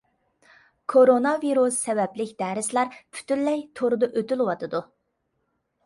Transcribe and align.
كورونا 0.93 1.33
ۋىرۇسى 1.43 1.77
سەۋەبلىك 1.89 2.33
دەرسلەر 2.41 2.97
پۈتۈنلەي 2.99 3.65
توردا 3.81 4.13
ئۆتۈلۈۋاتىدۇ. 4.15 4.87